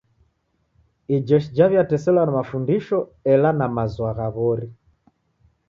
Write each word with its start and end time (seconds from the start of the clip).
Ijeshi 1.15 1.49
jaw'iateselwa 1.57 2.23
na 2.25 2.35
mafundisho 2.37 2.97
ela 3.33 3.49
na 3.59 3.67
mazwagha 3.75 4.27
w'ori. 4.35 4.67